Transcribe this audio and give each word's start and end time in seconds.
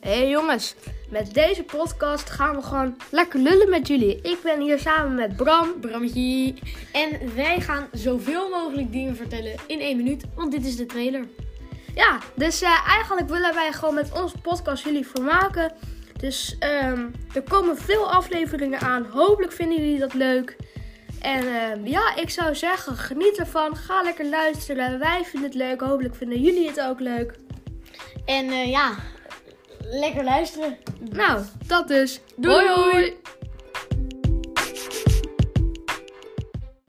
hey 0.00 0.28
jongens, 0.28 0.74
met 1.10 1.34
deze 1.34 1.62
podcast 1.62 2.30
gaan 2.30 2.56
we 2.56 2.62
gewoon 2.62 2.96
lekker 3.10 3.40
lullen 3.40 3.70
met 3.70 3.88
jullie. 3.88 4.20
Ik 4.22 4.38
ben 4.42 4.60
hier 4.60 4.78
samen 4.78 5.14
met 5.14 5.36
Bram. 5.36 5.80
Brammetje. 5.80 6.54
En 6.92 7.34
wij 7.34 7.60
gaan 7.60 7.88
zoveel 7.92 8.48
mogelijk 8.48 8.92
dingen 8.92 9.16
vertellen 9.16 9.54
in 9.66 9.80
één 9.80 9.96
minuut, 9.96 10.24
want 10.34 10.52
dit 10.52 10.66
is 10.66 10.76
de 10.76 10.86
trailer. 10.86 11.24
Ja, 11.94 12.18
dus 12.34 12.62
eh, 12.62 12.88
eigenlijk 12.88 13.28
willen 13.28 13.54
wij 13.54 13.72
gewoon 13.72 13.94
met 13.94 14.22
onze 14.22 14.38
podcast 14.38 14.84
jullie 14.84 15.06
vermaken. 15.06 15.72
Dus 16.18 16.56
ehm, 16.58 17.06
er 17.34 17.42
komen 17.42 17.76
veel 17.76 18.10
afleveringen 18.10 18.80
aan. 18.80 19.06
Hopelijk 19.10 19.52
vinden 19.52 19.78
jullie 19.78 19.98
dat 19.98 20.14
leuk. 20.14 20.56
En 21.20 21.54
ehm, 21.54 21.86
ja, 21.86 22.16
ik 22.16 22.30
zou 22.30 22.54
zeggen, 22.54 22.96
geniet 22.96 23.38
ervan. 23.38 23.76
Ga 23.76 24.02
lekker 24.02 24.28
luisteren. 24.28 24.98
Wij 24.98 25.24
vinden 25.24 25.50
het 25.50 25.58
leuk. 25.58 25.80
Hopelijk 25.80 26.14
vinden 26.14 26.40
jullie 26.40 26.68
het 26.68 26.80
ook 26.80 27.00
leuk. 27.00 27.38
En 28.24 28.50
eh, 28.50 28.70
ja, 28.70 28.94
lekker 29.90 30.24
luisteren. 30.24 30.78
Nou, 31.00 31.42
dat 31.66 31.88
dus. 31.88 32.20
Doei, 32.36 32.68
hoi. 32.68 32.90
hoi. 32.92 33.16